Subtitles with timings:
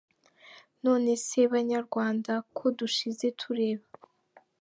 [0.85, 3.87] None se banyarwanda ko dushize tureba?